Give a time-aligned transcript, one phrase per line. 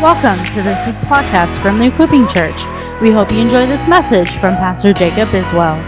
[0.00, 2.54] Welcome to this week's podcast from the Equipping Church.
[3.00, 5.82] We hope you enjoy this message from Pastor Jacob Biswell.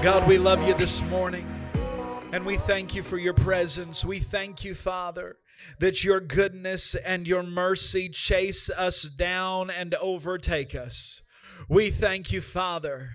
[0.00, 1.46] God, we love you this morning.
[2.32, 4.04] And we thank you for your presence.
[4.04, 5.38] We thank you, Father,
[5.80, 11.22] that your goodness and your mercy chase us down and overtake us.
[11.68, 13.10] We thank you, Father,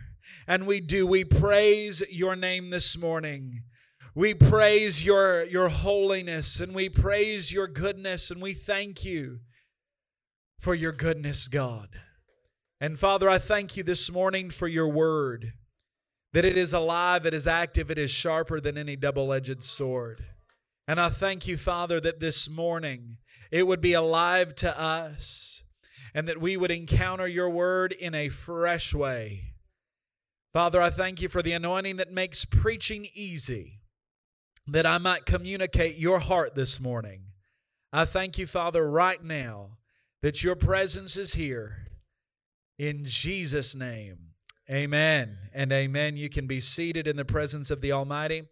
[0.46, 1.08] and we do.
[1.08, 3.64] We praise your name this morning.
[4.18, 9.40] We praise your, your holiness and we praise your goodness and we thank you
[10.58, 11.90] for your goodness, God.
[12.80, 15.52] And Father, I thank you this morning for your word,
[16.32, 20.24] that it is alive, it is active, it is sharper than any double edged sword.
[20.88, 23.18] And I thank you, Father, that this morning
[23.52, 25.66] it would be alive to us
[26.14, 29.56] and that we would encounter your word in a fresh way.
[30.54, 33.82] Father, I thank you for the anointing that makes preaching easy
[34.68, 37.22] that I might communicate your heart this morning.
[37.94, 39.78] I thank you, Father, right now
[40.22, 41.88] that your presence is here.
[42.78, 44.18] In Jesus' name,
[44.70, 46.18] amen and amen.
[46.18, 48.44] You can be seated in the presence of the Almighty.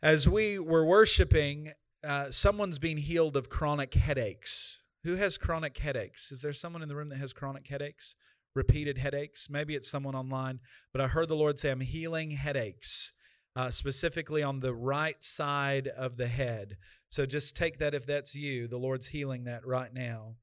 [0.00, 1.72] As we were worshiping,
[2.06, 4.80] uh, someone's been healed of chronic headaches.
[5.02, 6.30] Who has chronic headaches?
[6.30, 8.14] Is there someone in the room that has chronic headaches?
[8.54, 9.50] Repeated headaches?
[9.50, 10.60] Maybe it's someone online,
[10.92, 13.12] but I heard the Lord say, I'm healing headaches
[13.58, 16.76] uh, specifically on the right side of the head.
[17.08, 18.68] So just take that if that's you.
[18.68, 20.36] The Lord's healing that right now.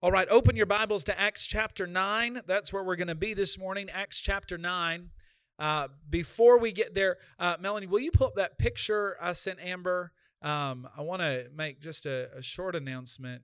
[0.00, 2.40] All right, open your Bibles to Acts chapter 9.
[2.46, 3.90] That's where we're going to be this morning.
[3.90, 5.10] Acts chapter 9.
[5.58, 9.60] Uh, before we get there, uh, Melanie, will you pull up that picture I sent
[9.60, 10.12] Amber?
[10.40, 13.42] Um, I want to make just a, a short announcement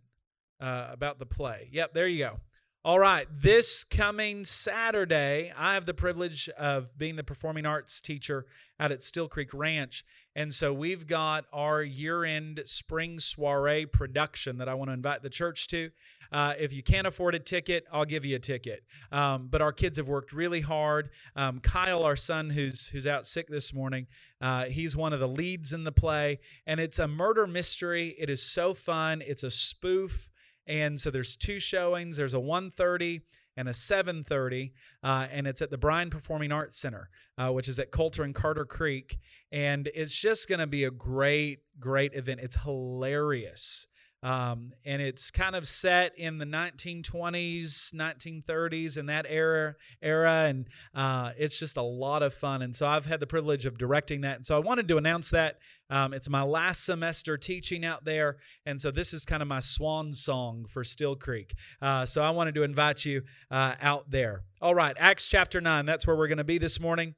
[0.58, 1.68] uh, about the play.
[1.70, 2.40] Yep, there you go.
[2.84, 8.44] All right, this coming Saturday, I have the privilege of being the performing arts teacher
[8.80, 10.04] out at Still Creek Ranch.
[10.34, 15.22] And so we've got our year end spring soiree production that I want to invite
[15.22, 15.90] the church to.
[16.32, 18.82] Uh, if you can't afford a ticket, I'll give you a ticket.
[19.12, 21.10] Um, but our kids have worked really hard.
[21.36, 24.08] Um, Kyle, our son, who's who's out sick this morning,
[24.40, 28.16] uh, he's one of the leads in the play, and it's a murder mystery.
[28.18, 29.22] It is so fun.
[29.24, 30.30] It's a spoof.
[30.66, 32.16] And so there's two showings.
[32.16, 33.22] There's a 1:30
[33.56, 37.78] and a 7:30, uh, and it's at the Bryan Performing Arts Center, uh, which is
[37.78, 39.18] at Coulter and Carter Creek.
[39.50, 42.40] And it's just going to be a great, great event.
[42.40, 43.88] It's hilarious.
[44.22, 49.74] Um, and it's kind of set in the 1920s, 1930s, in that era.
[50.00, 52.62] Era, and uh, it's just a lot of fun.
[52.62, 54.36] And so I've had the privilege of directing that.
[54.36, 55.58] And so I wanted to announce that
[55.90, 59.60] um, it's my last semester teaching out there, and so this is kind of my
[59.60, 61.54] swan song for Still Creek.
[61.82, 64.42] Uh, so I wanted to invite you uh, out there.
[64.62, 65.84] All right, Acts chapter nine.
[65.84, 67.14] That's where we're going to be this morning.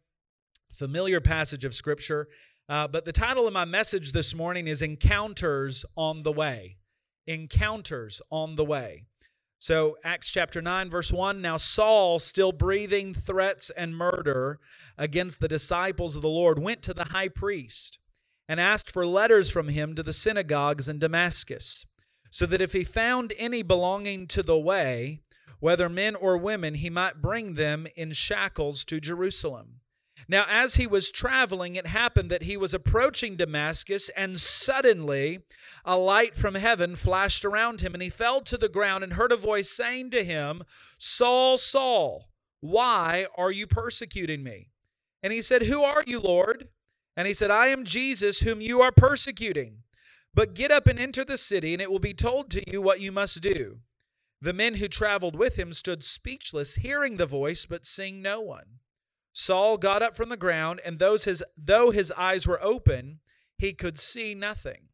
[0.73, 2.27] Familiar passage of Scripture.
[2.69, 6.79] Uh, but the title of my message this morning is Encounters on the Way
[7.27, 9.05] encounters on the way.
[9.59, 14.59] So, Acts chapter 9, verse 1 Now Saul, still breathing threats and murder
[14.99, 17.99] against the disciples of the Lord, went to the high priest
[18.49, 21.87] and asked for letters from him to the synagogues in Damascus,
[22.31, 25.23] so that if he found any belonging to the way,
[25.61, 29.81] whether men or women, he might bring them in shackles to Jerusalem.
[30.29, 35.41] Now, as he was traveling, it happened that he was approaching Damascus, and suddenly
[35.85, 39.33] a light from heaven flashed around him, and he fell to the ground and heard
[39.33, 40.63] a voice saying to him,
[40.99, 42.31] Saul, Saul,
[42.61, 44.71] why are you persecuting me?
[45.23, 46.69] And he said, Who are you, Lord?
[47.17, 49.83] And he said, I am Jesus, whom you are persecuting.
[50.35, 53.01] But get up and enter the city, and it will be told to you what
[53.01, 53.79] you must do.
[54.41, 58.81] The men who traveled with him stood speechless, hearing the voice, but seeing no one.
[59.37, 63.19] Saul got up from the ground, and those his, though his eyes were open,
[63.59, 64.89] he could see nothing.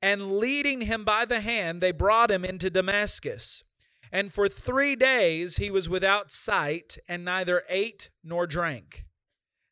[0.00, 3.64] And leading him by the hand, they brought him into Damascus.
[4.12, 9.04] And for three days he was without sight, and neither ate nor drank.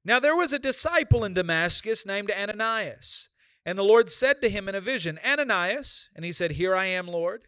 [0.04, 3.28] Now there was a disciple in Damascus named Ananias.
[3.64, 6.08] And the Lord said to him in a vision, Ananias.
[6.16, 7.46] And he said, Here I am, Lord.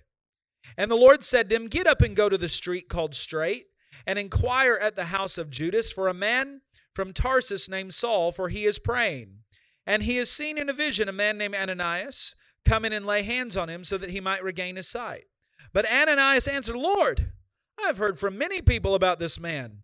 [0.76, 3.66] And the Lord said to him, Get up and go to the street called Straight
[4.06, 6.60] and inquire at the house of Judas for a man
[6.94, 9.38] from Tarsus named Saul, for he is praying.
[9.86, 12.34] And he has seen in a vision a man named Ananias
[12.64, 15.24] come in and lay hands on him so that he might regain his sight.
[15.72, 17.32] But Ananias answered, Lord,
[17.82, 19.78] I've heard from many people about this man,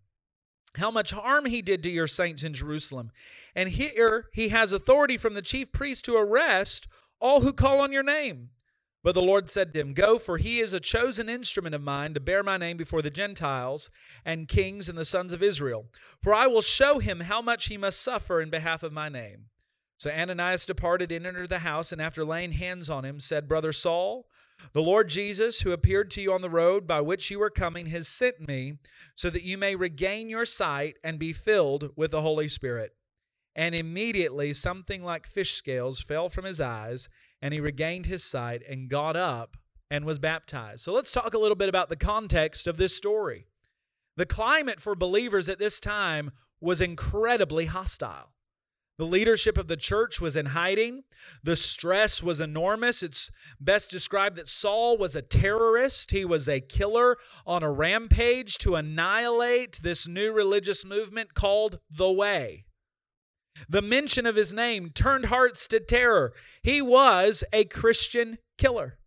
[0.75, 3.11] how much harm he did to your saints in Jerusalem.
[3.55, 6.87] And here he has authority from the chief priest to arrest
[7.19, 8.49] all who call on your name.
[9.01, 12.13] But the Lord said to him, Go, for he is a chosen instrument of mine
[12.13, 13.89] to bear my name before the Gentiles
[14.25, 15.85] and kings and the sons of Israel.
[16.21, 19.45] For I will show him how much he must suffer in behalf of my name.
[19.97, 23.73] So Ananias departed and entered the house, and after laying hands on him, said, Brother
[23.73, 24.27] Saul,
[24.73, 27.87] the Lord Jesus, who appeared to you on the road by which you were coming,
[27.87, 28.79] has sent me
[29.15, 32.91] so that you may regain your sight and be filled with the Holy Spirit.
[33.55, 37.09] And immediately something like fish scales fell from his eyes,
[37.41, 39.57] and he regained his sight and got up
[39.91, 40.81] and was baptized.
[40.81, 43.47] So let's talk a little bit about the context of this story.
[44.17, 48.33] The climate for believers at this time was incredibly hostile.
[48.97, 51.03] The leadership of the church was in hiding.
[51.41, 53.01] The stress was enormous.
[53.01, 56.11] It's best described that Saul was a terrorist.
[56.11, 57.15] He was a killer
[57.47, 62.65] on a rampage to annihilate this new religious movement called the Way.
[63.67, 66.33] The mention of his name turned hearts to terror.
[66.61, 68.97] He was a Christian killer.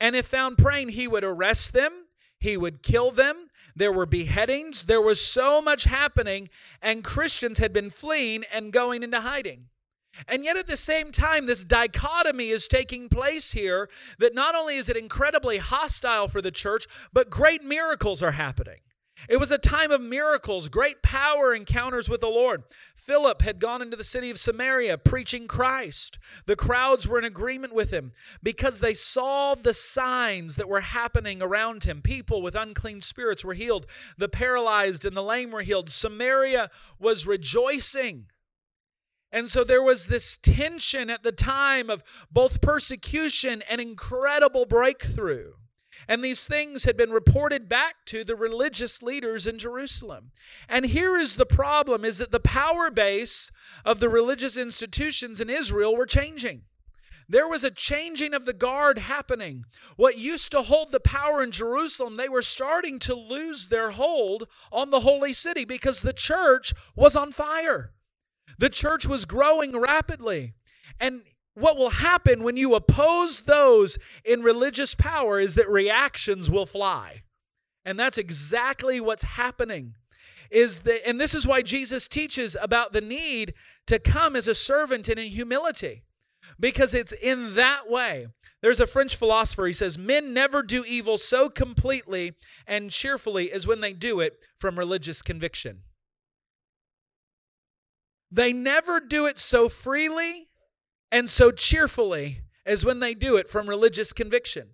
[0.00, 1.92] And if found praying, he would arrest them,
[2.38, 4.84] he would kill them, there were beheadings.
[4.84, 6.48] There was so much happening,
[6.80, 9.66] and Christians had been fleeing and going into hiding.
[10.28, 13.88] And yet, at the same time, this dichotomy is taking place here
[14.18, 18.78] that not only is it incredibly hostile for the church, but great miracles are happening.
[19.28, 22.64] It was a time of miracles, great power encounters with the Lord.
[22.94, 26.18] Philip had gone into the city of Samaria preaching Christ.
[26.46, 28.12] The crowds were in agreement with him
[28.42, 32.02] because they saw the signs that were happening around him.
[32.02, 33.86] People with unclean spirits were healed,
[34.18, 35.90] the paralyzed and the lame were healed.
[35.90, 38.26] Samaria was rejoicing.
[39.32, 45.54] And so there was this tension at the time of both persecution and incredible breakthrough.
[46.08, 50.32] And these things had been reported back to the religious leaders in Jerusalem.
[50.68, 53.50] And here is the problem is that the power base
[53.84, 56.62] of the religious institutions in Israel were changing.
[57.28, 59.64] There was a changing of the guard happening.
[59.96, 64.46] What used to hold the power in Jerusalem, they were starting to lose their hold
[64.70, 67.92] on the holy city because the church was on fire.
[68.58, 70.54] The church was growing rapidly.
[71.00, 76.66] And what will happen when you oppose those in religious power is that reactions will
[76.66, 77.22] fly.
[77.84, 79.94] And that's exactly what's happening.
[80.50, 83.54] Is that and this is why Jesus teaches about the need
[83.86, 86.04] to come as a servant and in humility.
[86.60, 88.26] Because it's in that way.
[88.60, 92.32] There's a French philosopher, he says, Men never do evil so completely
[92.66, 95.82] and cheerfully as when they do it from religious conviction.
[98.30, 100.48] They never do it so freely
[101.14, 104.70] and so cheerfully as when they do it from religious conviction.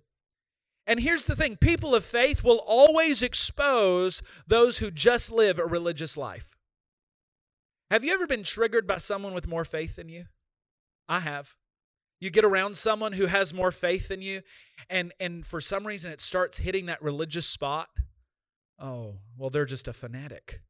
[0.87, 5.65] And here's the thing people of faith will always expose those who just live a
[5.67, 6.57] religious life.
[7.91, 10.25] Have you ever been triggered by someone with more faith than you?
[11.07, 11.55] I have.
[12.19, 14.41] You get around someone who has more faith than you,
[14.89, 17.89] and, and for some reason it starts hitting that religious spot.
[18.79, 20.61] Oh, well, they're just a fanatic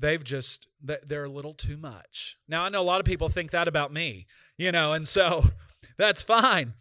[0.00, 2.36] they've just they're a little too much.
[2.48, 4.26] Now i know a lot of people think that about me
[4.56, 5.44] you know and so
[5.98, 6.74] that's fine.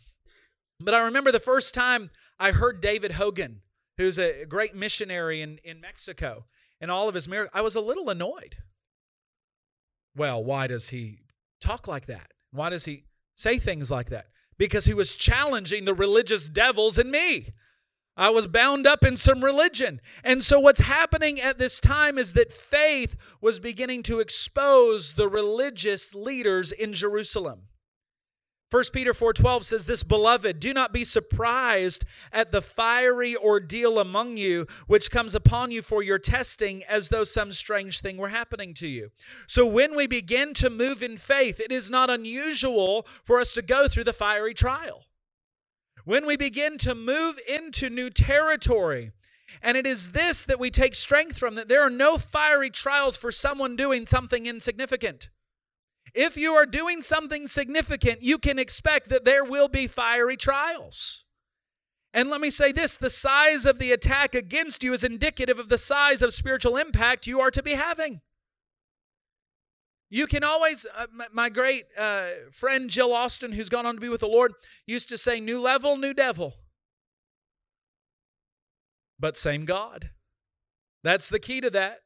[0.79, 3.61] But i remember the first time i heard david hogan
[3.97, 6.45] who's a great missionary in, in mexico
[6.79, 8.55] and all of his miracles i was a little annoyed.
[10.15, 11.19] Well why does he
[11.61, 12.31] talk like that?
[12.51, 13.03] Why does he
[13.35, 14.27] say things like that?
[14.57, 17.53] Because he was challenging the religious devils in me
[18.19, 20.01] I was bound up in some religion.
[20.25, 25.29] And so, what's happening at this time is that faith was beginning to expose the
[25.29, 27.69] religious leaders in Jerusalem.
[28.71, 34.37] 1 Peter 4:12 says this beloved do not be surprised at the fiery ordeal among
[34.37, 38.75] you which comes upon you for your testing as though some strange thing were happening
[38.75, 39.09] to you.
[39.47, 43.63] So when we begin to move in faith it is not unusual for us to
[43.63, 45.05] go through the fiery trial
[46.09, 49.11] when we begin to move into new territory.
[49.61, 53.15] And it is this that we take strength from that there are no fiery trials
[53.15, 55.29] for someone doing something insignificant.
[56.15, 61.25] If you are doing something significant, you can expect that there will be fiery trials.
[62.11, 65.69] And let me say this the size of the attack against you is indicative of
[65.69, 68.21] the size of spiritual impact you are to be having.
[70.09, 74.09] You can always, uh, my great uh, friend Jill Austin, who's gone on to be
[74.09, 74.53] with the Lord,
[74.87, 76.55] used to say, New level, new devil.
[79.19, 80.09] But same God.
[81.03, 81.99] That's the key to that.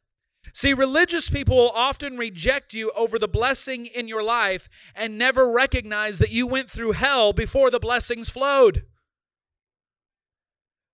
[0.53, 5.50] See, religious people will often reject you over the blessing in your life and never
[5.50, 8.83] recognize that you went through hell before the blessings flowed.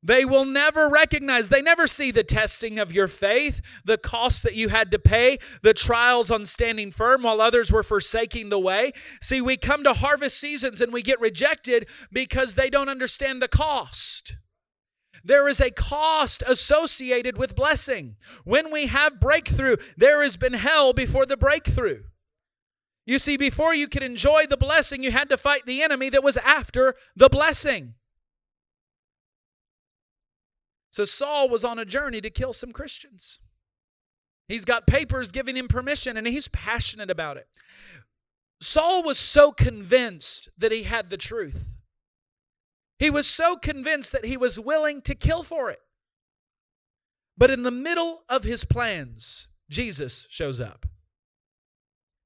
[0.01, 4.55] They will never recognize, they never see the testing of your faith, the cost that
[4.55, 8.93] you had to pay, the trials on standing firm while others were forsaking the way.
[9.21, 13.49] See, we come to harvest seasons and we get rejected because they don't understand the
[13.49, 14.37] cost.
[15.21, 18.15] There is a cost associated with blessing.
[18.45, 22.03] When we have breakthrough, there has been hell before the breakthrough.
[23.05, 26.23] You see, before you could enjoy the blessing, you had to fight the enemy that
[26.23, 27.95] was after the blessing.
[30.91, 33.39] So Saul was on a journey to kill some Christians.
[34.47, 37.47] He's got papers giving him permission and he's passionate about it.
[38.61, 41.65] Saul was so convinced that he had the truth.
[42.97, 45.79] He was so convinced that he was willing to kill for it.
[47.37, 50.85] But in the middle of his plans, Jesus shows up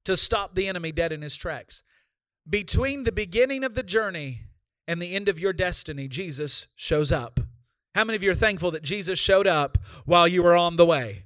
[0.06, 1.84] to stop the enemy dead in his tracks.
[2.50, 4.42] Between the beginning of the journey
[4.88, 7.40] and the end of your destiny, Jesus shows up.
[7.96, 10.86] How many of you are thankful that Jesus showed up while you were on the
[10.86, 11.26] way?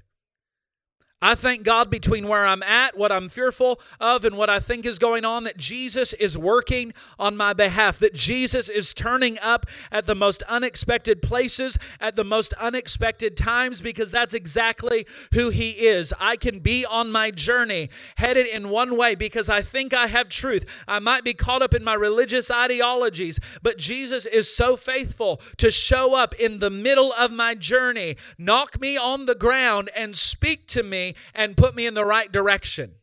[1.19, 4.85] I thank God between where I'm at, what I'm fearful of, and what I think
[4.85, 9.65] is going on, that Jesus is working on my behalf, that Jesus is turning up
[9.91, 15.71] at the most unexpected places, at the most unexpected times, because that's exactly who He
[15.71, 16.13] is.
[16.19, 20.29] I can be on my journey headed in one way because I think I have
[20.29, 20.83] truth.
[20.87, 25.71] I might be caught up in my religious ideologies, but Jesus is so faithful to
[25.71, 30.67] show up in the middle of my journey, knock me on the ground, and speak
[30.67, 32.95] to me and put me in the right direction.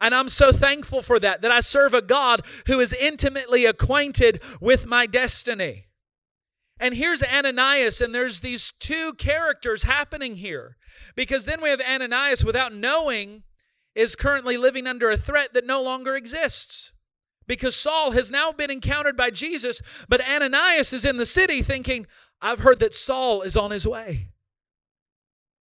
[0.00, 4.42] And I'm so thankful for that, that I serve a God who is intimately acquainted
[4.60, 5.86] with my destiny.
[6.78, 10.78] And here's Ananias, and there's these two characters happening here.
[11.14, 13.42] Because then we have Ananias, without knowing,
[13.94, 16.92] is currently living under a threat that no longer exists.
[17.46, 22.06] Because Saul has now been encountered by Jesus, but Ananias is in the city thinking,
[22.40, 24.28] I've heard that Saul is on his way.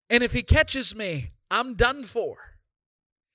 [0.10, 2.38] And if he catches me, I'm done for.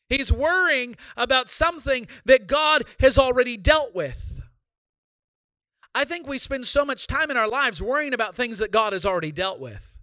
[0.09, 4.43] He's worrying about something that God has already dealt with.
[5.95, 8.93] I think we spend so much time in our lives worrying about things that God
[8.93, 9.99] has already dealt with.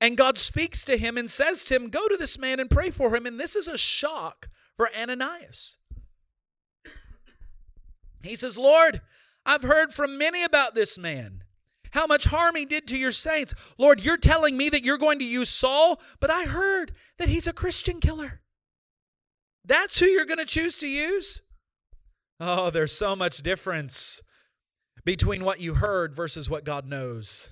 [0.00, 2.90] And God speaks to him and says to him, Go to this man and pray
[2.90, 3.26] for him.
[3.26, 5.78] And this is a shock for Ananias.
[8.22, 9.00] He says, Lord,
[9.46, 11.43] I've heard from many about this man
[11.94, 13.54] how much harm he did to your saints.
[13.78, 17.46] Lord, you're telling me that you're going to use Saul, but I heard that he's
[17.46, 18.40] a Christian killer.
[19.64, 21.40] That's who you're going to choose to use?
[22.40, 24.20] Oh, there's so much difference
[25.04, 27.50] between what you heard versus what God knows.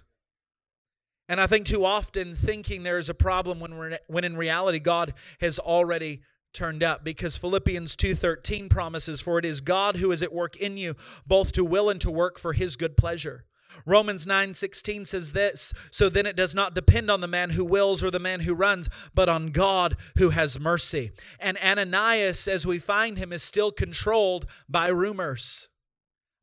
[1.29, 5.15] And I think too often thinking there is a problem when, when in reality God
[5.41, 6.23] has already
[6.53, 10.77] turned up because Philippians 2:13 promises for it is God who is at work in
[10.77, 10.97] you
[11.27, 13.47] both to will and to work for his good pleasure.
[13.87, 18.03] Romans 9:16 says this, so then it does not depend on the man who wills
[18.03, 21.13] or the man who runs, but on God who has mercy.
[21.39, 25.69] And Ananias as we find him is still controlled by rumors.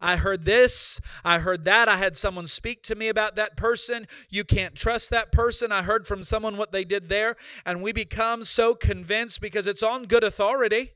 [0.01, 4.07] I heard this, I heard that, I had someone speak to me about that person.
[4.29, 5.73] You can't trust that person.
[5.73, 9.83] I heard from someone what they did there, and we become so convinced because it's
[9.83, 10.93] on good authority.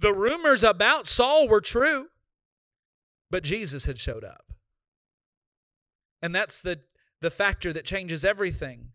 [0.00, 2.08] The rumors about Saul were true,
[3.30, 4.47] but Jesus had showed up.
[6.22, 6.80] And that's the,
[7.20, 8.88] the factor that changes everything.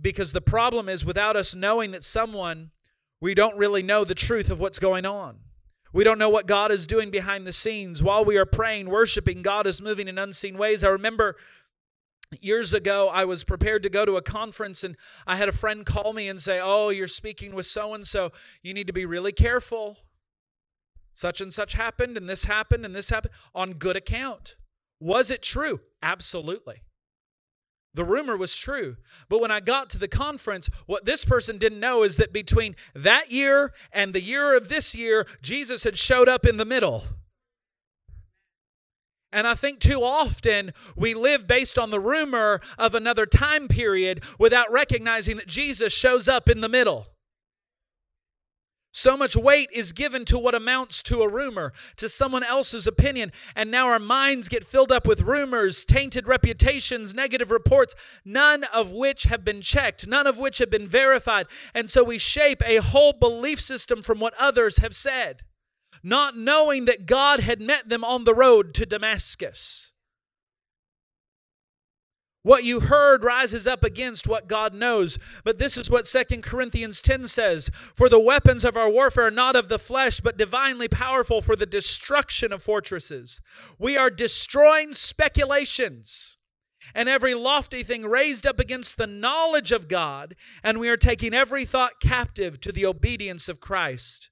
[0.00, 2.70] Because the problem is, without us knowing that someone,
[3.20, 5.38] we don't really know the truth of what's going on.
[5.92, 8.02] We don't know what God is doing behind the scenes.
[8.02, 10.82] While we are praying, worshiping, God is moving in unseen ways.
[10.82, 11.36] I remember
[12.40, 15.84] years ago, I was prepared to go to a conference, and I had a friend
[15.84, 18.32] call me and say, Oh, you're speaking with so and so.
[18.62, 19.98] You need to be really careful.
[21.12, 24.56] Such and such happened, and this happened, and this happened on good account.
[24.98, 25.80] Was it true?
[26.02, 26.82] Absolutely.
[27.94, 28.96] The rumor was true.
[29.28, 32.74] But when I got to the conference, what this person didn't know is that between
[32.94, 37.04] that year and the year of this year, Jesus had showed up in the middle.
[39.30, 44.22] And I think too often we live based on the rumor of another time period
[44.38, 47.06] without recognizing that Jesus shows up in the middle.
[48.94, 53.32] So much weight is given to what amounts to a rumor, to someone else's opinion,
[53.56, 58.92] and now our minds get filled up with rumors, tainted reputations, negative reports, none of
[58.92, 61.46] which have been checked, none of which have been verified.
[61.74, 65.40] And so we shape a whole belief system from what others have said,
[66.02, 69.91] not knowing that God had met them on the road to Damascus.
[72.44, 75.18] What you heard rises up against what God knows.
[75.44, 79.30] But this is what Second Corinthians 10 says For the weapons of our warfare are
[79.30, 83.40] not of the flesh, but divinely powerful for the destruction of fortresses.
[83.78, 86.36] We are destroying speculations
[86.94, 91.32] and every lofty thing raised up against the knowledge of God, and we are taking
[91.32, 94.30] every thought captive to the obedience of Christ.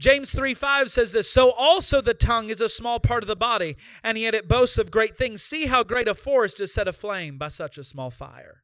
[0.00, 3.36] James 3 5 says this So also the tongue is a small part of the
[3.36, 5.42] body, and yet it boasts of great things.
[5.42, 8.62] See how great a forest is set aflame by such a small fire.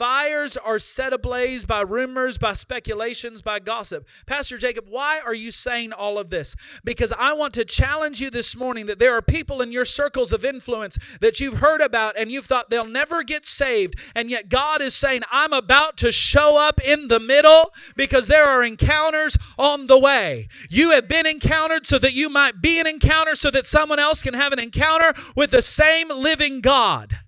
[0.00, 4.06] Fires are set ablaze by rumors, by speculations, by gossip.
[4.24, 6.56] Pastor Jacob, why are you saying all of this?
[6.82, 10.32] Because I want to challenge you this morning that there are people in your circles
[10.32, 13.94] of influence that you've heard about and you've thought they'll never get saved.
[14.14, 18.46] And yet God is saying, I'm about to show up in the middle because there
[18.46, 20.48] are encounters on the way.
[20.70, 24.22] You have been encountered so that you might be an encounter so that someone else
[24.22, 27.18] can have an encounter with the same living God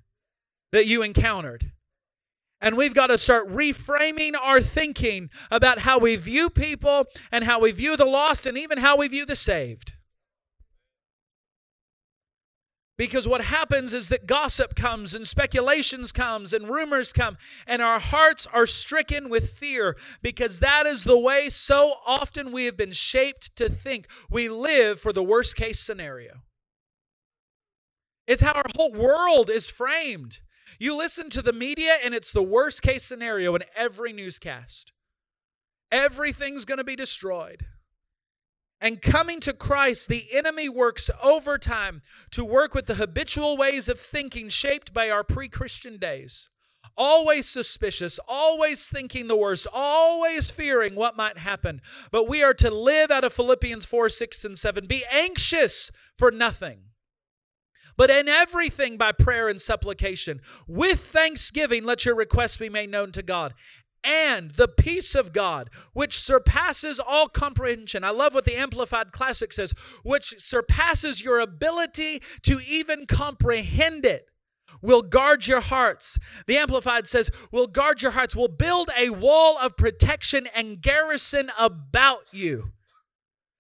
[0.71, 1.72] that you encountered.
[2.63, 7.59] And we've got to start reframing our thinking about how we view people and how
[7.59, 9.95] we view the lost and even how we view the saved.
[12.97, 17.99] Because what happens is that gossip comes and speculations comes and rumors come and our
[17.99, 22.93] hearts are stricken with fear because that is the way so often we have been
[22.93, 24.07] shaped to think.
[24.31, 26.43] We live for the worst case scenario.
[28.29, 30.39] It's how our whole world is framed.
[30.79, 34.93] You listen to the media, and it's the worst case scenario in every newscast.
[35.91, 37.67] Everything's going to be destroyed.
[38.81, 42.03] And coming to Christ, the enemy works overtime
[42.33, 46.51] to work with the habitual ways of thinking shaped by our pre Christian days.
[46.97, 51.81] Always suspicious, always thinking the worst, always fearing what might happen.
[52.11, 54.87] But we are to live out of Philippians 4 6 and 7.
[54.87, 56.81] Be anxious for nothing
[57.97, 60.41] but in everything by prayer and supplication.
[60.67, 63.55] With thanksgiving, let your requests be made known to God.
[64.05, 68.03] And the peace of God, which surpasses all comprehension.
[68.03, 69.73] I love what the Amplified Classic says,
[70.03, 74.27] which surpasses your ability to even comprehend it
[74.81, 76.19] will guard your hearts.
[76.47, 81.51] The Amplified says, will guard your hearts, will build a wall of protection and garrison
[81.59, 82.73] about you.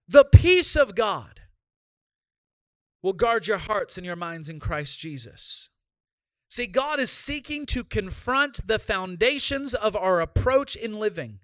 [0.08, 1.41] The peace of God
[3.02, 5.70] will guard your hearts and your minds in Christ Jesus.
[6.48, 11.38] See, God is seeking to confront the foundations of our approach in living.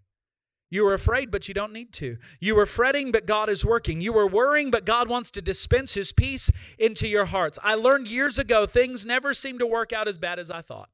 [0.70, 2.18] You were afraid, but you don't need to.
[2.40, 4.02] You were fretting, but God is working.
[4.02, 7.58] You were worrying, but God wants to dispense His peace into your hearts.
[7.62, 10.90] I learned years ago things never seem to work out as bad as I thought.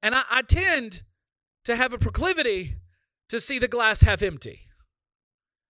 [0.00, 1.02] And I, I tend
[1.64, 2.76] to have a proclivity
[3.28, 4.68] to see the glass half empty.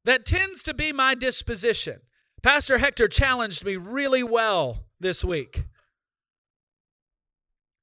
[0.05, 2.01] That tends to be my disposition.
[2.43, 5.65] Pastor Hector challenged me really well this week.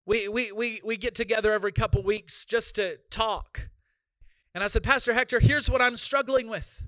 [0.06, 3.70] We, we, we, we get together every couple weeks just to talk.
[4.54, 6.84] And I said, Pastor Hector, here's what I'm struggling with.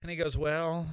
[0.00, 0.86] And he goes, Well,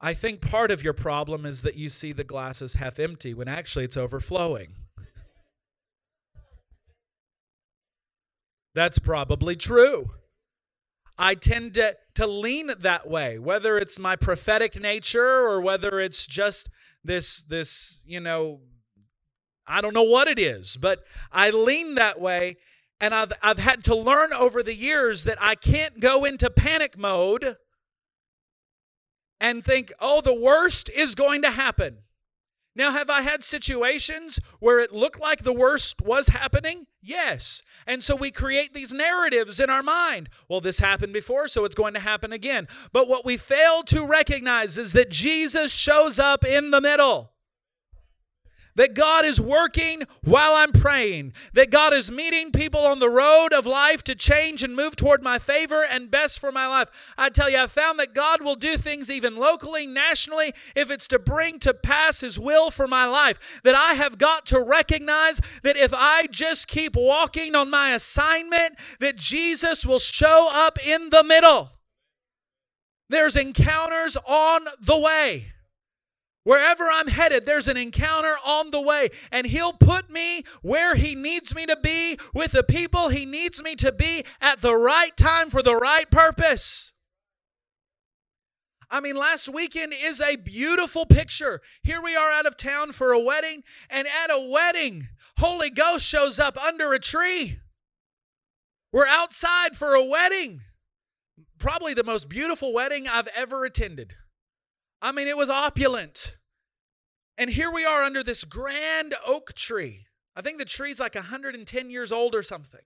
[0.00, 3.34] I think part of your problem is that you see the glass as half empty
[3.34, 4.74] when actually it's overflowing.
[8.74, 10.12] That's probably true.
[11.22, 16.26] I tend to, to lean that way, whether it's my prophetic nature or whether it's
[16.26, 16.70] just
[17.04, 18.60] this, this, you know,
[19.66, 22.56] I don't know what it is, but I lean that way.
[23.02, 26.96] And I've, I've had to learn over the years that I can't go into panic
[26.96, 27.56] mode
[29.38, 31.98] and think, oh, the worst is going to happen.
[32.80, 36.86] Now, have I had situations where it looked like the worst was happening?
[37.02, 37.62] Yes.
[37.86, 40.30] And so we create these narratives in our mind.
[40.48, 42.68] Well, this happened before, so it's going to happen again.
[42.90, 47.32] But what we fail to recognize is that Jesus shows up in the middle
[48.80, 53.52] that God is working while I'm praying, that God is meeting people on the road
[53.52, 56.88] of life to change and move toward my favor and best for my life.
[57.18, 61.06] I tell you, I found that God will do things even locally, nationally, if it's
[61.08, 63.60] to bring to pass His will for my life.
[63.64, 68.78] That I have got to recognize that if I just keep walking on my assignment,
[68.98, 71.72] that Jesus will show up in the middle.
[73.10, 75.52] There's encounters on the way.
[76.42, 81.14] Wherever I'm headed, there's an encounter on the way, and He'll put me where He
[81.14, 85.14] needs me to be with the people He needs me to be at the right
[85.16, 86.92] time for the right purpose.
[88.90, 91.60] I mean, last weekend is a beautiful picture.
[91.82, 96.04] Here we are out of town for a wedding, and at a wedding, Holy Ghost
[96.04, 97.58] shows up under a tree.
[98.92, 100.62] We're outside for a wedding.
[101.58, 104.14] Probably the most beautiful wedding I've ever attended.
[105.02, 106.36] I mean, it was opulent.
[107.38, 110.06] And here we are under this grand oak tree.
[110.36, 112.80] I think the tree's like 110 years old or something.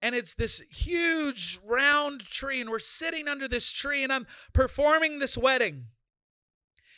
[0.00, 5.18] And it's this huge round tree, and we're sitting under this tree, and I'm performing
[5.18, 5.86] this wedding.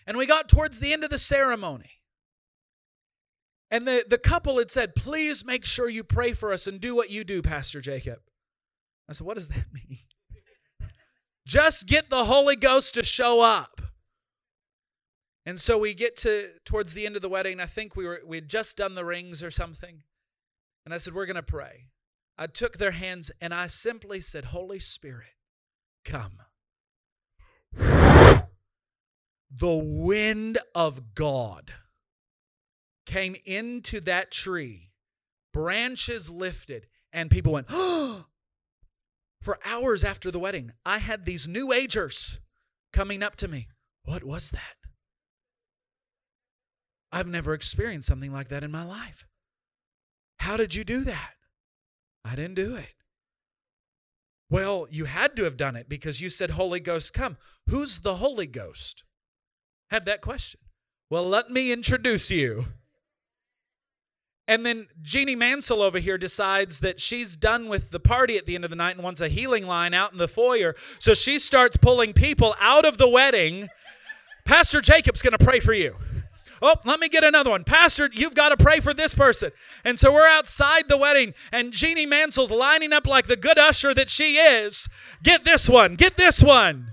[0.06, 1.92] And we got towards the end of the ceremony.
[3.70, 6.94] And the, the couple had said, Please make sure you pray for us and do
[6.94, 8.18] what you do, Pastor Jacob.
[9.09, 9.98] I said, What does that mean?
[11.46, 13.80] Just get the Holy Ghost to show up.
[15.46, 17.61] And so we get to towards the end of the wedding.
[17.61, 20.03] I think we were we had just done the rings or something.
[20.85, 21.87] And I said, We're gonna pray.
[22.37, 25.35] I took their hands and I simply said, Holy Spirit,
[26.05, 26.40] come.
[29.50, 31.72] The wind of God
[33.05, 34.92] came into that tree,
[35.53, 38.26] branches lifted, and people went, oh,
[39.42, 40.72] for hours after the wedding.
[40.87, 42.40] I had these new agers
[42.92, 43.68] coming up to me.
[44.05, 44.76] What was that?
[47.12, 49.27] I've never experienced something like that in my life.
[50.38, 51.33] How did you do that?
[52.25, 52.94] I didn't do it.
[54.49, 57.37] Well, you had to have done it because you said, Holy Ghost, come.
[57.68, 59.05] Who's the Holy Ghost?
[59.90, 60.61] Had that question.
[61.09, 62.66] Well, let me introduce you.
[64.49, 68.57] And then Jeannie Mansell over here decides that she's done with the party at the
[68.57, 70.75] end of the night and wants a healing line out in the foyer.
[70.99, 73.68] So she starts pulling people out of the wedding.
[74.44, 75.94] Pastor Jacob's going to pray for you.
[76.62, 77.64] Oh, let me get another one.
[77.64, 79.51] Pastor, you've got to pray for this person.
[79.85, 83.94] And so we're outside the wedding, and Jeannie Mansell's lining up like the good usher
[83.94, 84.88] that she is.
[85.23, 86.92] Get this one, get this one.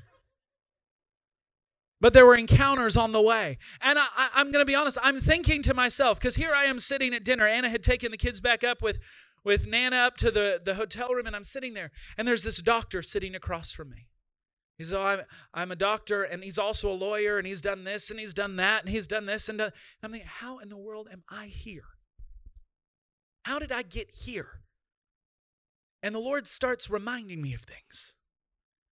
[1.99, 3.57] But there were encounters on the way.
[3.81, 6.79] And I, am going to be honest, I'm thinking to myself, because here I am
[6.79, 7.47] sitting at dinner.
[7.47, 8.99] Anna had taken the kids back up with,
[9.43, 11.91] with Nana up to the, the hotel room, and I'm sitting there.
[12.17, 14.07] And there's this doctor sitting across from me.
[14.77, 15.21] He said, oh, I'm,
[15.53, 18.57] I'm a doctor, and he's also a lawyer, and he's done this, and he's done
[18.57, 19.49] that, and he's done this.
[19.49, 19.71] And, done.
[19.71, 21.85] and I'm thinking, how in the world am I here?
[23.45, 24.61] How did I get here?
[26.03, 28.13] And the Lord starts reminding me of things.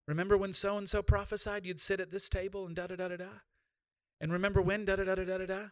[0.08, 3.08] Remember when so and so prophesied you'd sit at this table and da da da
[3.08, 3.30] da da?
[4.20, 5.64] And remember when da da da da da da?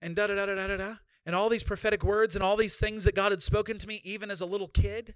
[0.00, 0.94] And da da da da da da?
[1.26, 4.00] And all these prophetic words and all these things that God had spoken to me
[4.04, 5.14] even as a little kid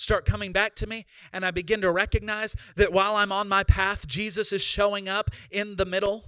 [0.00, 1.06] start coming back to me.
[1.32, 5.30] And I begin to recognize that while I'm on my path, Jesus is showing up
[5.50, 6.24] in the middle.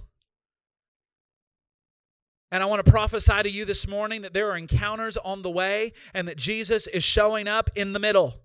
[2.51, 5.49] And I want to prophesy to you this morning that there are encounters on the
[5.49, 8.41] way and that Jesus is showing up in the middle.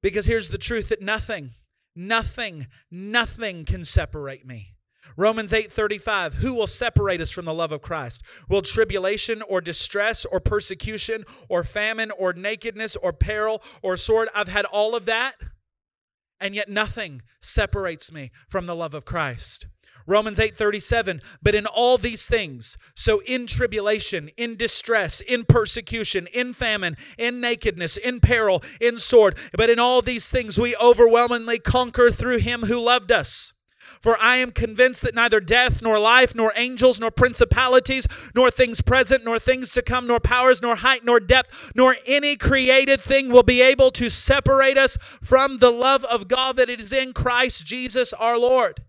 [0.00, 1.50] Because here's the truth that nothing,
[1.96, 4.73] nothing, nothing can separate me.
[5.16, 8.22] Romans 8:35 Who will separate us from the love of Christ?
[8.48, 14.28] Will tribulation or distress or persecution or famine or nakedness or peril or sword?
[14.34, 15.36] I've had all of that
[16.40, 19.66] and yet nothing separates me from the love of Christ.
[20.06, 26.52] Romans 8:37 but in all these things so in tribulation in distress in persecution in
[26.52, 32.10] famine in nakedness in peril in sword but in all these things we overwhelmingly conquer
[32.10, 33.53] through him who loved us
[34.04, 38.82] for I am convinced that neither death, nor life, nor angels, nor principalities, nor things
[38.82, 43.30] present, nor things to come, nor powers, nor height, nor depth, nor any created thing
[43.30, 47.64] will be able to separate us from the love of God that is in Christ
[47.64, 48.84] Jesus our Lord.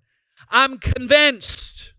[0.50, 1.94] I'm convinced.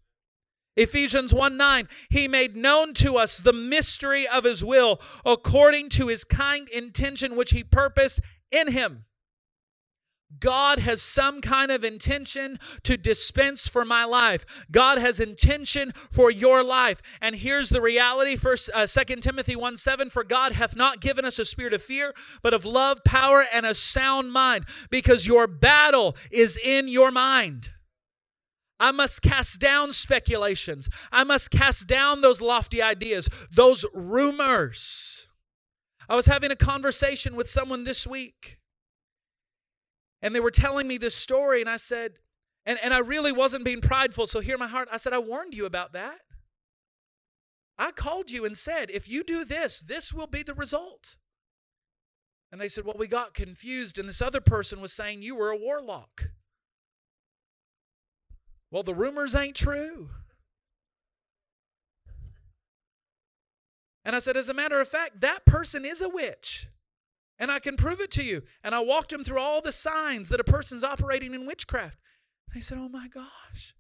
[0.77, 6.09] Ephesians 1 9, he made known to us the mystery of his will according to
[6.09, 8.21] his kind intention which he purposed
[8.53, 9.07] in him.
[10.41, 14.45] God has some kind of intention to dispense for my life.
[14.71, 17.01] God has intention for your life.
[17.21, 21.25] And here's the reality first uh, 2 Timothy 1 7 for God hath not given
[21.25, 22.13] us a spirit of fear,
[22.43, 27.71] but of love, power, and a sound mind, because your battle is in your mind.
[28.79, 30.89] I must cast down speculations.
[31.11, 35.29] I must cast down those lofty ideas, those rumors.
[36.09, 38.59] I was having a conversation with someone this week,
[40.23, 42.13] and they were telling me this story, and I said,
[42.65, 44.89] and, and I really wasn't being prideful, so hear my heart.
[44.91, 46.19] I said, I warned you about that.
[47.79, 51.17] I called you and said, if you do this, this will be the result.
[52.51, 55.51] And they said, Well, we got confused, and this other person was saying you were
[55.51, 56.31] a warlock.
[58.71, 60.11] Well, the rumors ain't true.
[64.05, 66.69] And I said, as a matter of fact, that person is a witch.
[67.39, 68.43] And I can prove it to you.
[68.65, 71.99] And I walked them through all the signs that a person's operating in witchcraft.
[72.55, 73.75] They said, Oh my gosh,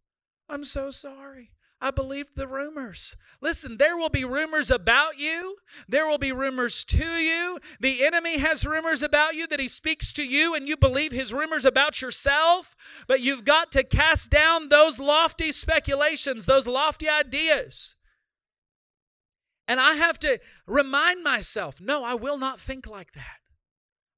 [0.48, 1.52] I'm so sorry.
[1.78, 3.16] I believed the rumors.
[3.42, 5.56] Listen, there will be rumors about you.
[5.86, 7.58] There will be rumors to you.
[7.80, 11.34] The enemy has rumors about you that he speaks to you, and you believe his
[11.34, 12.74] rumors about yourself.
[13.06, 17.94] But you've got to cast down those lofty speculations, those lofty ideas.
[19.68, 23.40] And I have to remind myself no, I will not think like that.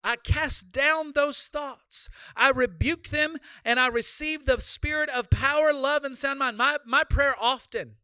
[0.05, 2.09] I cast down those thoughts.
[2.37, 6.57] I rebuke them and I receive the spirit of power, love, and sound mind.
[6.57, 7.97] My, my prayer often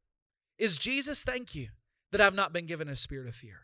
[0.59, 1.69] is Jesus, thank you
[2.13, 3.61] that I've not been given a spirit of fear.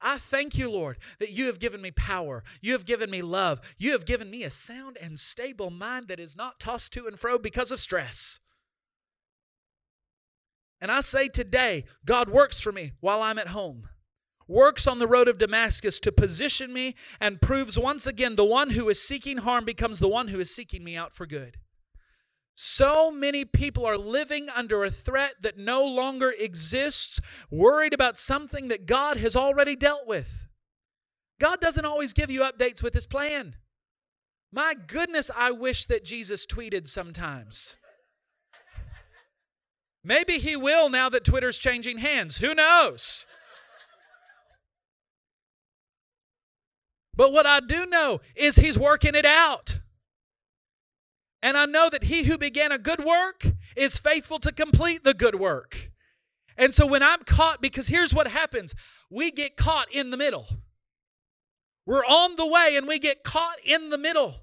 [0.00, 2.42] I thank you, Lord, that you have given me power.
[2.60, 3.60] You have given me love.
[3.78, 7.18] You have given me a sound and stable mind that is not tossed to and
[7.18, 8.40] fro because of stress.
[10.80, 13.88] And I say today, God works for me while I'm at home.
[14.52, 18.68] Works on the road of Damascus to position me and proves once again the one
[18.68, 21.56] who is seeking harm becomes the one who is seeking me out for good.
[22.54, 27.18] So many people are living under a threat that no longer exists,
[27.50, 30.48] worried about something that God has already dealt with.
[31.40, 33.56] God doesn't always give you updates with his plan.
[34.52, 37.76] My goodness, I wish that Jesus tweeted sometimes.
[40.04, 42.36] Maybe he will now that Twitter's changing hands.
[42.36, 43.24] Who knows?
[47.14, 49.80] But what I do know is he's working it out.
[51.42, 53.46] And I know that he who began a good work
[53.76, 55.90] is faithful to complete the good work.
[56.56, 58.74] And so when I'm caught, because here's what happens
[59.10, 60.46] we get caught in the middle.
[61.84, 64.36] We're on the way and we get caught in the middle.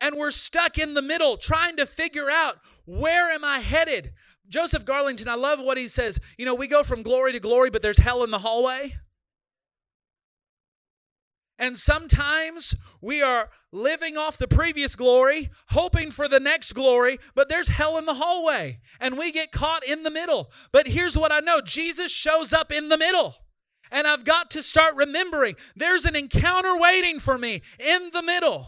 [0.00, 4.12] And we're stuck in the middle trying to figure out where am I headed?
[4.48, 6.18] Joseph Garlington, I love what he says.
[6.36, 8.96] You know, we go from glory to glory, but there's hell in the hallway.
[11.62, 17.48] And sometimes we are living off the previous glory, hoping for the next glory, but
[17.48, 20.50] there's hell in the hallway, and we get caught in the middle.
[20.72, 23.36] But here's what I know Jesus shows up in the middle.
[23.92, 28.66] And I've got to start remembering there's an encounter waiting for me in the middle.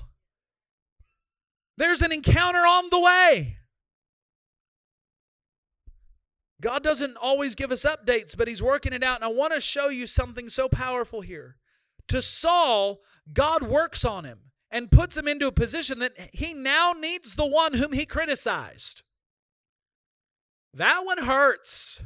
[1.76, 3.56] There's an encounter on the way.
[6.60, 9.16] God doesn't always give us updates, but He's working it out.
[9.16, 11.56] And I want to show you something so powerful here.
[12.08, 13.00] To Saul,
[13.32, 14.38] God works on him
[14.70, 19.02] and puts him into a position that he now needs the one whom he criticized.
[20.74, 22.02] That one hurts.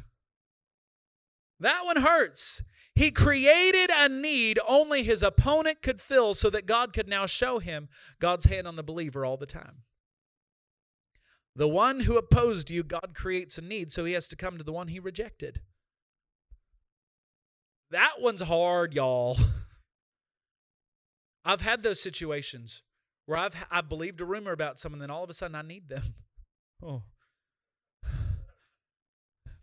[1.59, 2.61] That one hurts.
[2.93, 7.59] He created a need only his opponent could fill so that God could now show
[7.59, 9.83] him God's hand on the believer all the time.
[11.55, 14.63] The one who opposed you, God creates a need, so he has to come to
[14.63, 15.61] the one he rejected.
[17.91, 19.37] That one's hard, y'all.
[21.49, 22.83] I've had those situations
[23.25, 25.89] where I've I've believed a rumor about someone, then all of a sudden I need
[25.89, 26.03] them.
[26.81, 27.01] Oh.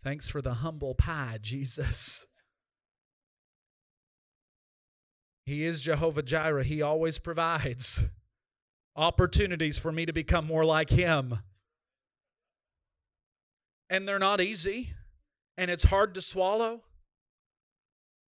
[0.03, 2.27] Thanks for the humble pie, Jesus.
[5.47, 6.63] He is Jehovah Jireh.
[6.63, 8.03] He always provides
[8.95, 11.39] opportunities for me to become more like Him.
[13.89, 14.93] And they're not easy,
[15.57, 16.83] and it's hard to swallow.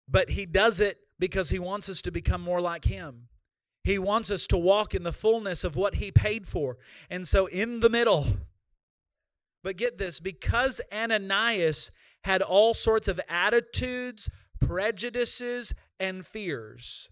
[0.08, 3.28] But He does it because He wants us to become more like Him.
[3.84, 6.78] He wants us to walk in the fullness of what He paid for.
[7.10, 8.26] And so, in the middle,
[9.64, 11.92] but get this because Ananias
[12.24, 17.10] had all sorts of attitudes, prejudices, and fears.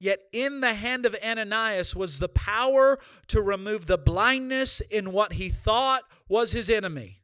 [0.00, 5.34] Yet in the hand of Ananias was the power to remove the blindness in what
[5.34, 7.22] he thought was his enemy.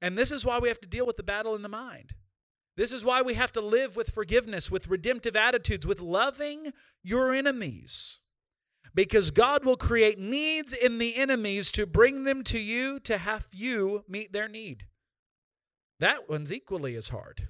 [0.00, 2.14] And this is why we have to deal with the battle in the mind.
[2.78, 7.34] This is why we have to live with forgiveness, with redemptive attitudes, with loving your
[7.34, 8.20] enemies.
[8.94, 13.48] Because God will create needs in the enemies to bring them to you to have
[13.52, 14.84] you meet their need.
[15.98, 17.48] That one's equally as hard.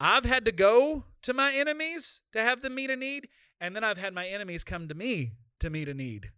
[0.00, 3.28] I've had to go to my enemies to have them meet a need,
[3.60, 6.30] and then I've had my enemies come to me to meet a need.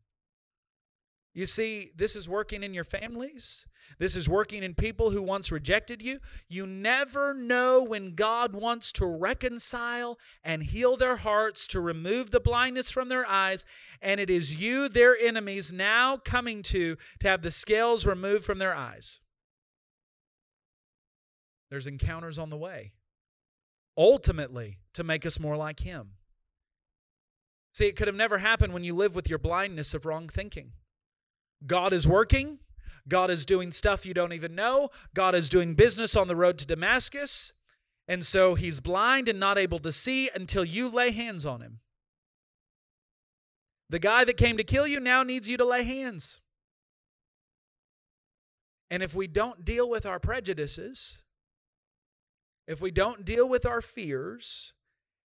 [1.36, 3.66] You see, this is working in your families.
[3.98, 6.20] This is working in people who once rejected you.
[6.48, 12.40] You never know when God wants to reconcile and heal their hearts, to remove the
[12.40, 13.66] blindness from their eyes.
[14.00, 18.56] And it is you, their enemies, now coming to to have the scales removed from
[18.56, 19.20] their eyes.
[21.68, 22.92] There's encounters on the way,
[23.94, 26.12] ultimately, to make us more like Him.
[27.74, 30.72] See, it could have never happened when you live with your blindness of wrong thinking.
[31.64, 32.58] God is working.
[33.08, 34.90] God is doing stuff you don't even know.
[35.14, 37.52] God is doing business on the road to Damascus.
[38.08, 41.80] And so he's blind and not able to see until you lay hands on him.
[43.88, 46.40] The guy that came to kill you now needs you to lay hands.
[48.90, 51.22] And if we don't deal with our prejudices,
[52.66, 54.74] if we don't deal with our fears,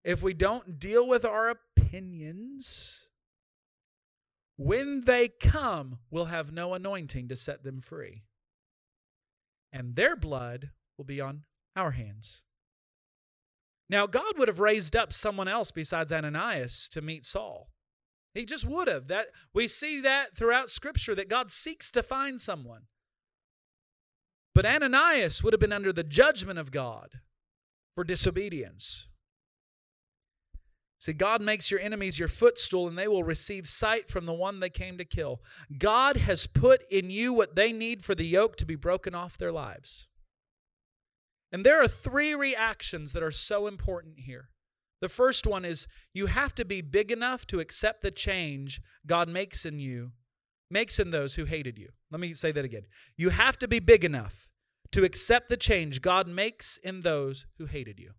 [0.03, 3.07] if we don't deal with our opinions,
[4.61, 8.21] when they come, will have no anointing to set them free.
[9.73, 11.45] And their blood will be on
[11.75, 12.43] our hands.
[13.89, 17.69] Now, God would have raised up someone else besides Ananias to meet Saul.
[18.35, 19.07] He just would have.
[19.07, 22.83] That we see that throughout scripture that God seeks to find someone.
[24.53, 27.21] But Ananias would have been under the judgment of God
[27.95, 29.07] for disobedience.
[31.01, 34.59] See, God makes your enemies your footstool and they will receive sight from the one
[34.59, 35.41] they came to kill.
[35.79, 39.35] God has put in you what they need for the yoke to be broken off
[39.35, 40.07] their lives.
[41.51, 44.49] And there are three reactions that are so important here.
[45.01, 49.27] The first one is you have to be big enough to accept the change God
[49.27, 50.11] makes in you,
[50.69, 51.89] makes in those who hated you.
[52.11, 52.83] Let me say that again.
[53.17, 54.51] You have to be big enough
[54.91, 58.11] to accept the change God makes in those who hated you.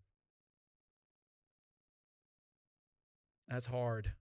[3.52, 4.12] That's hard.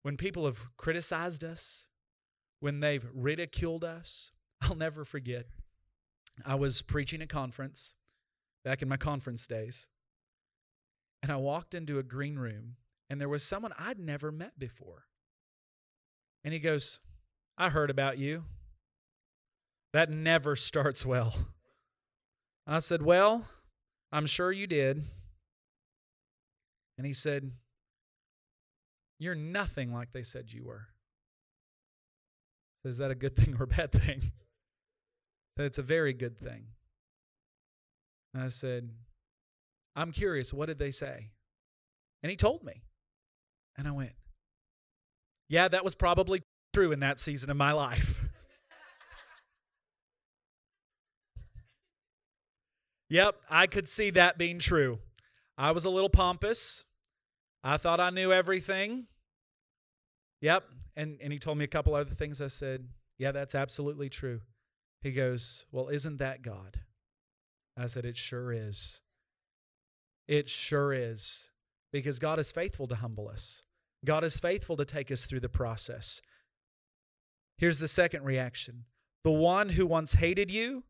[0.00, 1.90] When people have criticized us,
[2.60, 5.44] when they've ridiculed us, I'll never forget.
[6.46, 7.94] I was preaching a conference
[8.64, 9.86] back in my conference days.
[11.22, 12.76] And I walked into a green room,
[13.10, 15.04] and there was someone I'd never met before.
[16.44, 17.00] And he goes,
[17.58, 18.44] I heard about you.
[19.92, 21.34] That never starts well.
[22.66, 23.46] I said, Well,
[24.10, 25.04] I'm sure you did.
[27.02, 27.50] And he said,
[29.18, 30.86] You're nothing like they said you were.
[32.80, 34.30] So is that a good thing or a bad thing?
[35.56, 36.66] Said it's a very good thing.
[38.32, 38.90] And I said,
[39.96, 41.30] I'm curious, what did they say?
[42.22, 42.84] And he told me.
[43.76, 44.12] And I went,
[45.48, 48.24] Yeah, that was probably true in that season of my life.
[53.10, 55.00] yep, I could see that being true.
[55.58, 56.84] I was a little pompous.
[57.64, 59.06] I thought I knew everything.
[60.40, 60.64] Yep.
[60.96, 62.42] And, and he told me a couple other things.
[62.42, 64.40] I said, Yeah, that's absolutely true.
[65.00, 66.80] He goes, Well, isn't that God?
[67.76, 69.00] I said, It sure is.
[70.28, 71.50] It sure is.
[71.92, 73.62] Because God is faithful to humble us,
[74.04, 76.20] God is faithful to take us through the process.
[77.58, 78.86] Here's the second reaction
[79.22, 80.84] the one who once hated you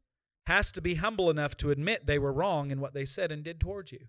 [0.46, 3.44] has to be humble enough to admit they were wrong in what they said and
[3.44, 4.06] did towards you.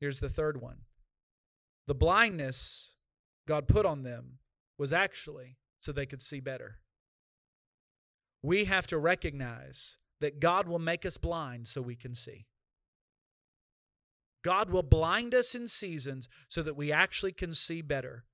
[0.00, 0.78] Here's the third one
[1.86, 2.94] the blindness
[3.46, 4.38] God put on them
[4.78, 6.78] was actually so they could see better.
[8.42, 12.46] We have to recognize that God will make us blind so we can see.
[14.42, 18.24] God will blind us in seasons so that we actually can see better.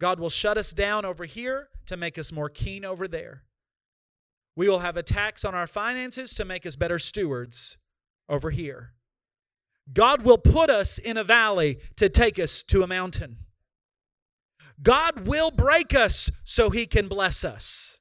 [0.00, 3.44] God will shut us down over here to make us more keen over there.
[4.56, 7.76] We will have attacks on our finances to make us better stewards
[8.28, 8.94] over here.
[9.92, 13.38] God will put us in a valley to take us to a mountain.
[14.82, 17.98] God will break us so he can bless us.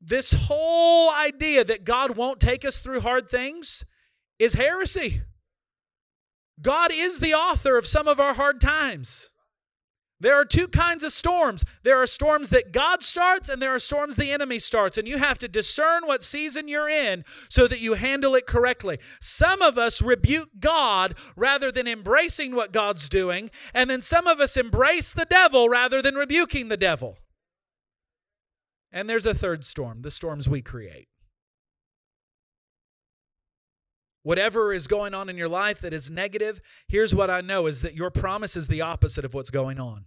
[0.00, 3.84] This whole idea that God won't take us through hard things
[4.38, 5.22] is heresy.
[6.60, 9.30] God is the author of some of our hard times.
[10.20, 11.64] There are two kinds of storms.
[11.84, 14.98] There are storms that God starts, and there are storms the enemy starts.
[14.98, 18.98] And you have to discern what season you're in so that you handle it correctly.
[19.20, 24.40] Some of us rebuke God rather than embracing what God's doing, and then some of
[24.40, 27.18] us embrace the devil rather than rebuking the devil.
[28.90, 31.08] And there's a third storm the storms we create.
[34.28, 37.80] Whatever is going on in your life that is negative, here's what I know is
[37.80, 40.04] that your promise is the opposite of what's going on.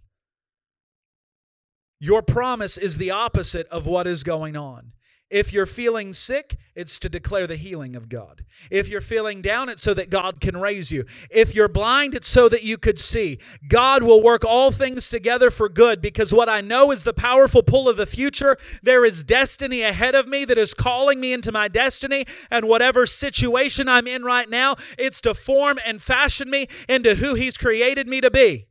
[1.98, 4.92] Your promise is the opposite of what is going on.
[5.32, 8.44] If you're feeling sick, it's to declare the healing of God.
[8.70, 11.06] If you're feeling down, it's so that God can raise you.
[11.30, 13.38] If you're blind, it's so that you could see.
[13.66, 17.62] God will work all things together for good because what I know is the powerful
[17.62, 18.58] pull of the future.
[18.82, 22.26] There is destiny ahead of me that is calling me into my destiny.
[22.50, 27.32] And whatever situation I'm in right now, it's to form and fashion me into who
[27.32, 28.66] He's created me to be.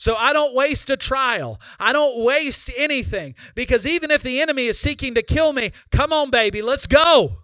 [0.00, 1.60] So I don't waste a trial.
[1.78, 6.10] I don't waste anything because even if the enemy is seeking to kill me, come
[6.10, 7.42] on, baby, let's go.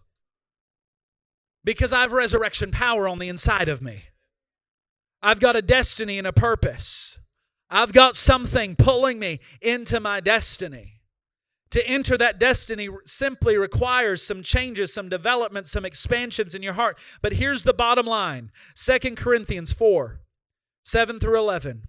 [1.65, 4.05] Because I have resurrection power on the inside of me.
[5.23, 7.19] I've got a destiny and a purpose.
[7.69, 11.03] I've got something pulling me into my destiny.
[11.73, 16.99] To enter that destiny simply requires some changes, some development, some expansions in your heart.
[17.21, 20.23] But here's the bottom line Second Corinthians 4
[20.85, 21.83] 7 through 11.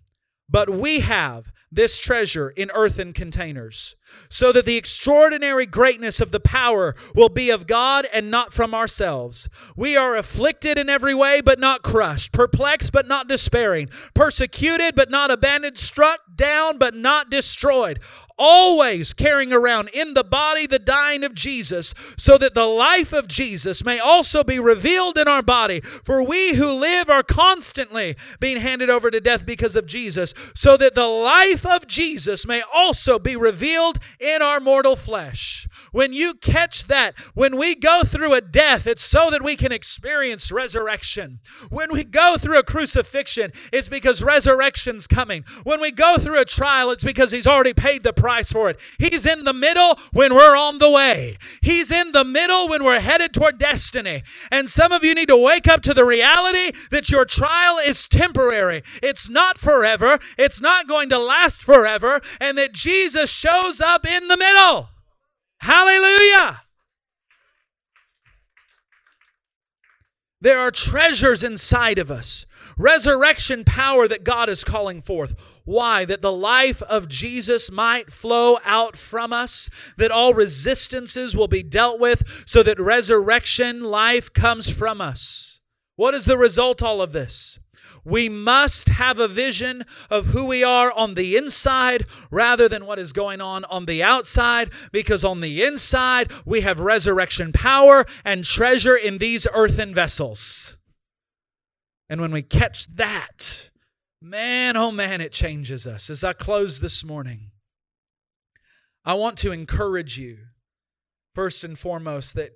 [0.50, 3.96] But we have this treasure in earthen containers,
[4.30, 8.74] so that the extraordinary greatness of the power will be of God and not from
[8.74, 9.50] ourselves.
[9.76, 15.10] We are afflicted in every way, but not crushed, perplexed, but not despairing, persecuted, but
[15.10, 18.00] not abandoned, struck down, but not destroyed
[18.38, 23.28] always carrying around in the body the dying of Jesus, so that the life of
[23.28, 25.82] Jesus may also be revealed in our body.
[25.82, 30.78] For we who live are constantly being handed over to death because of Jesus, so
[30.78, 35.68] that the life of Jesus may also be revealed in our mortal flesh.
[35.92, 39.72] When you catch that, when we go through a death, it's so that we can
[39.72, 41.40] experience resurrection.
[41.70, 45.44] When we go through a crucifixion, it's because resurrection's coming.
[45.64, 48.80] When we go through a trial, it's because He's already paid the price for it.
[49.00, 51.38] He's in the middle when we're on the way.
[51.62, 54.24] He's in the middle when we're headed toward destiny.
[54.52, 58.08] And some of you need to wake up to the reality that your trial is
[58.08, 58.84] temporary.
[59.02, 60.20] It's not forever.
[60.38, 62.22] It's not going to last forever.
[62.40, 64.90] And that Jesus shows up in the middle.
[65.60, 66.62] Hallelujah.
[70.40, 72.46] There are treasures inside of us,
[72.78, 75.34] resurrection power that God is calling forth.
[75.66, 76.06] Why?
[76.06, 81.64] That the life of Jesus might flow out from us, that all resistances will be
[81.64, 85.62] dealt with, so that resurrection life comes from us.
[85.96, 87.58] What is the result all of this?
[88.08, 93.00] We must have a vision of who we are on the inside rather than what
[93.00, 98.46] is going on on the outside, because on the inside we have resurrection power and
[98.46, 100.78] treasure in these earthen vessels.
[102.08, 103.72] And when we catch that,
[104.22, 106.10] man, oh man, it changes us.
[106.10, 107.52] As I close this morning,
[109.04, 110.38] I want to encourage you,
[111.36, 112.52] first and foremost, that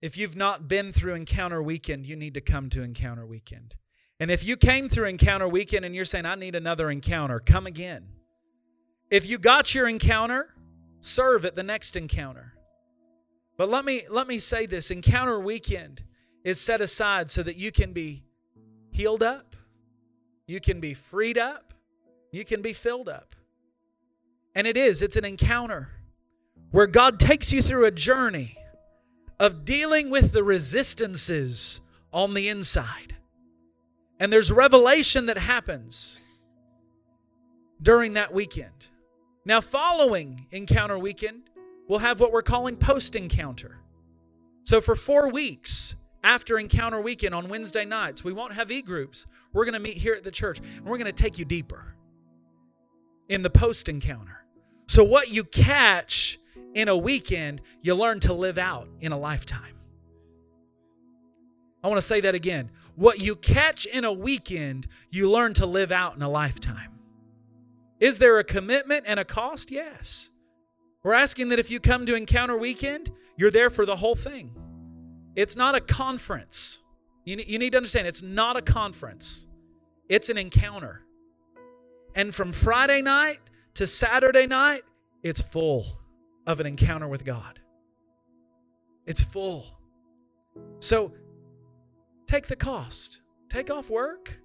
[0.00, 3.74] if you've not been through Encounter Weekend, you need to come to Encounter Weekend.
[4.20, 7.66] And if you came through Encounter Weekend and you're saying, I need another encounter, come
[7.66, 8.06] again.
[9.10, 10.54] If you got your encounter,
[11.00, 12.54] serve at the next encounter.
[13.56, 16.02] But let me let me say this, Encounter Weekend
[16.44, 18.24] is set aside so that you can be
[18.90, 19.56] healed up,
[20.46, 21.74] you can be freed up,
[22.30, 23.34] you can be filled up.
[24.54, 25.88] And it is, it's an encounter
[26.70, 28.58] where God takes you through a journey
[29.40, 31.80] of dealing with the resistances
[32.12, 33.16] on the inside.
[34.20, 36.20] And there's revelation that happens
[37.80, 38.88] during that weekend.
[39.44, 41.50] Now, following Encounter Weekend,
[41.88, 43.78] we'll have what we're calling post encounter.
[44.64, 45.94] So, for four weeks
[46.24, 49.26] after Encounter Weekend on Wednesday nights, we won't have e groups.
[49.52, 51.94] We're going to meet here at the church and we're going to take you deeper
[53.28, 54.44] in the post encounter.
[54.88, 56.38] So, what you catch
[56.74, 59.76] in a weekend, you learn to live out in a lifetime.
[61.82, 62.70] I want to say that again.
[62.98, 66.98] What you catch in a weekend, you learn to live out in a lifetime.
[68.00, 69.70] Is there a commitment and a cost?
[69.70, 70.30] Yes.
[71.04, 74.52] We're asking that if you come to Encounter Weekend, you're there for the whole thing.
[75.36, 76.80] It's not a conference.
[77.24, 79.46] You, you need to understand, it's not a conference,
[80.08, 81.02] it's an encounter.
[82.16, 83.38] And from Friday night
[83.74, 84.82] to Saturday night,
[85.22, 86.00] it's full
[86.48, 87.60] of an encounter with God.
[89.06, 89.66] It's full.
[90.80, 91.12] So
[92.28, 93.22] Take the cost.
[93.48, 94.38] Take off work.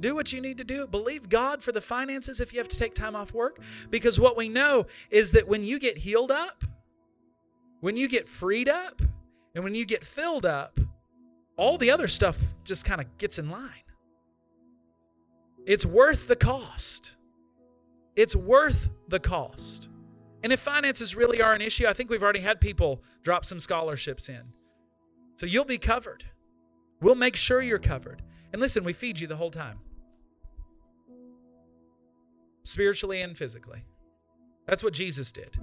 [0.00, 0.86] Do what you need to do.
[0.86, 3.60] Believe God for the finances if you have to take time off work.
[3.88, 6.64] Because what we know is that when you get healed up,
[7.80, 9.00] when you get freed up,
[9.54, 10.78] and when you get filled up,
[11.56, 13.82] all the other stuff just kind of gets in line.
[15.66, 17.16] It's worth the cost.
[18.16, 19.88] It's worth the cost.
[20.42, 23.60] And if finances really are an issue, I think we've already had people drop some
[23.60, 24.42] scholarships in.
[25.36, 26.24] So you'll be covered.
[27.00, 28.22] We'll make sure you're covered.
[28.52, 29.78] And listen, we feed you the whole time,
[32.62, 33.84] spiritually and physically.
[34.66, 35.56] That's what Jesus did.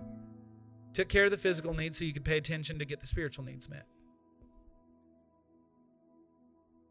[0.94, 3.46] Took care of the physical needs so you could pay attention to get the spiritual
[3.46, 3.86] needs met.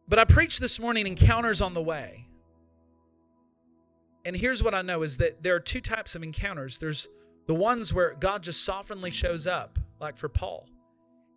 [0.08, 2.28] But I preached this morning encounters on the way.
[4.24, 6.78] And here's what I know is that there are two types of encounters.
[6.78, 7.08] There's
[7.46, 10.68] the ones where God just sovereignly shows up, like for Paul.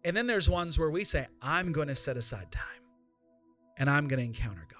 [0.03, 2.79] And then there's ones where we say, I'm going to set aside time
[3.80, 4.80] and I'm going to encounter God.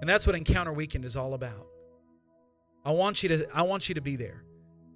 [0.00, 1.66] And that's what Encounter Weekend is all about.
[2.84, 4.44] I want you to I want you to be there.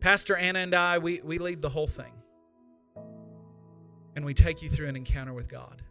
[0.00, 2.12] Pastor Anna and I we we lead the whole thing.
[4.14, 5.82] And we take you through an encounter with God.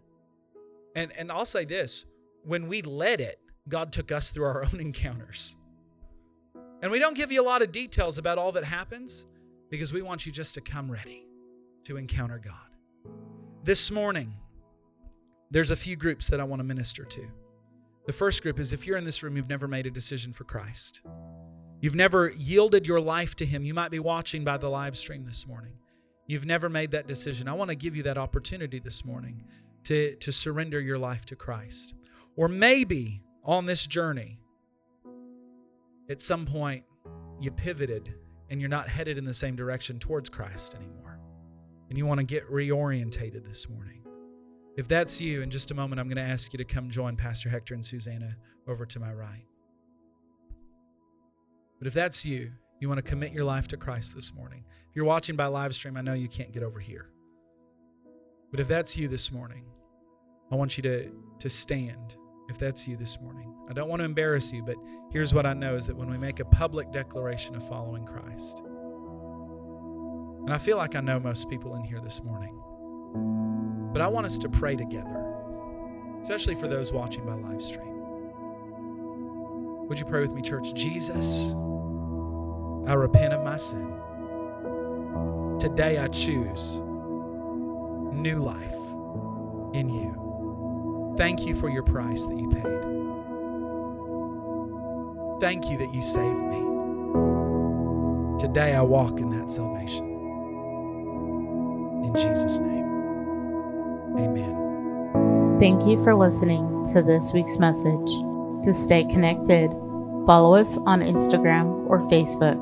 [0.96, 2.06] And and I'll say this,
[2.44, 5.56] when we led it, God took us through our own encounters.
[6.84, 9.26] And we don't give you a lot of details about all that happens
[9.72, 11.26] because we want you just to come ready
[11.86, 12.54] to encounter God.
[13.64, 14.34] This morning,
[15.50, 17.28] there's a few groups that I want to minister to.
[18.06, 20.44] The first group is if you're in this room, you've never made a decision for
[20.44, 21.02] Christ.
[21.82, 23.64] You've never yielded your life to Him.
[23.64, 25.74] You might be watching by the live stream this morning.
[26.26, 27.48] You've never made that decision.
[27.48, 29.44] I want to give you that opportunity this morning
[29.86, 31.94] to, to surrender your life to Christ.
[32.36, 34.40] Or maybe on this journey,
[36.10, 36.84] at some point,
[37.40, 38.14] you pivoted
[38.50, 41.20] and you're not headed in the same direction towards Christ anymore.
[41.90, 43.97] And you want to get reorientated this morning.
[44.78, 47.16] If that's you, in just a moment, I'm going to ask you to come join
[47.16, 49.46] Pastor Hector and Susanna over to my right.
[51.80, 54.64] But if that's you, you want to commit your life to Christ this morning.
[54.90, 57.10] If you're watching by live stream, I know you can't get over here.
[58.52, 59.66] But if that's you this morning,
[60.52, 61.10] I want you to,
[61.40, 62.16] to stand.
[62.48, 64.76] If that's you this morning, I don't want to embarrass you, but
[65.12, 68.62] here's what I know is that when we make a public declaration of following Christ,
[70.48, 73.77] And I feel like I know most people in here this morning.
[73.98, 75.26] But I want us to pray together,
[76.22, 77.98] especially for those watching by live stream.
[79.88, 80.76] Would you pray with me, church?
[80.76, 83.92] Jesus, I repent of my sin.
[85.60, 86.78] Today I choose
[88.14, 88.78] new life
[89.74, 91.16] in you.
[91.18, 92.62] Thank you for your price that you paid.
[95.42, 96.60] Thank you that you saved me.
[98.38, 100.06] Today I walk in that salvation.
[102.06, 102.87] In Jesus' name,
[104.18, 105.58] amen.
[105.60, 108.12] Thank you for listening to this week's message.
[108.64, 109.70] To stay connected,
[110.26, 112.58] follow us on Instagram or Facebook,